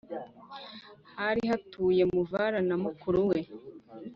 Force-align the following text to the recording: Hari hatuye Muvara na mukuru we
Hari 1.19 1.41
hatuye 1.51 2.03
Muvara 2.13 2.59
na 2.67 2.75
mukuru 2.83 3.19
we 3.29 3.39